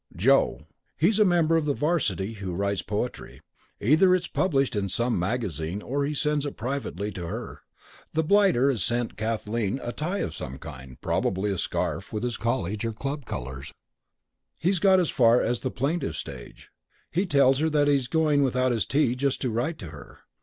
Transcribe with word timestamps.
Joe. 0.15 0.65
He's 0.97 1.19
a 1.19 1.23
member 1.23 1.55
of 1.57 1.65
the 1.65 1.75
'varsity 1.75 2.33
who 2.33 2.55
writes 2.55 2.81
poetry. 2.81 3.39
Either 3.79 4.15
it's 4.15 4.25
published 4.25 4.75
in 4.75 4.89
some 4.89 5.19
magazine 5.19 5.83
or 5.83 6.05
he 6.07 6.15
sends 6.15 6.43
it 6.43 6.57
privately 6.57 7.11
to 7.11 7.27
her. 7.27 7.61
The 8.15 8.23
blighter 8.23 8.71
has 8.71 8.83
sent 8.83 9.15
Kathleen 9.15 9.79
a 9.83 9.91
tie 9.91 10.17
of 10.25 10.33
some 10.33 10.57
kind 10.57 10.99
probably 11.01 11.51
a 11.51 11.57
scarf 11.59 12.11
with 12.11 12.23
his 12.23 12.35
college 12.37 12.83
or 12.83 12.93
club 12.93 13.25
colours. 13.25 13.71
He's 14.59 14.79
got 14.79 14.99
as 14.99 15.11
far 15.11 15.39
as 15.39 15.59
the 15.59 15.69
plaintive 15.69 16.15
stage: 16.15 16.71
he 17.11 17.27
tells 17.27 17.59
her 17.59 17.69
that 17.69 17.87
he 17.87 17.93
is 17.93 18.07
going 18.07 18.41
without 18.41 18.71
his 18.71 18.87
tea 18.87 19.13
just 19.13 19.39
to 19.41 19.51
write 19.51 19.77
to 19.77 19.89
her. 19.89 20.21